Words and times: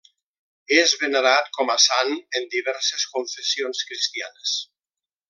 És 0.77 0.93
venerat 1.01 1.51
com 1.59 1.73
a 1.75 1.77
sant 1.85 2.11
en 2.39 2.49
diverses 2.57 3.05
confessions 3.19 3.83
cristianes. 3.91 4.57